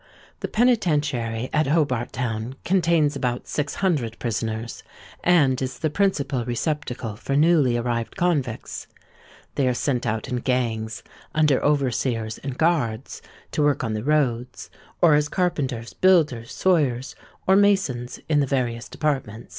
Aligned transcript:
The 0.39 0.47
Penitentiary 0.47 1.51
at 1.53 1.67
Hobart 1.67 2.11
Town 2.11 2.55
contains 2.65 3.15
about 3.15 3.47
six 3.47 3.75
hundred 3.75 4.17
prisoners, 4.17 4.81
and 5.23 5.61
is 5.61 5.77
the 5.77 5.91
principal 5.91 6.43
receptacle 6.43 7.15
for 7.15 7.35
newly 7.35 7.77
arrived 7.77 8.15
convicts. 8.15 8.87
They 9.53 9.67
are 9.67 9.75
sent 9.75 10.07
out 10.07 10.27
in 10.27 10.37
gangs, 10.37 11.03
under 11.35 11.63
overseers 11.63 12.39
and 12.39 12.57
guards, 12.57 13.21
to 13.51 13.61
work 13.61 13.83
on 13.83 13.93
the 13.93 14.03
roads, 14.03 14.71
or 15.03 15.13
as 15.13 15.29
carpenters, 15.29 15.93
builders, 15.93 16.51
sawyers, 16.51 17.13
or 17.45 17.55
masons, 17.55 18.19
in 18.27 18.39
the 18.39 18.47
various 18.47 18.89
departments. 18.89 19.49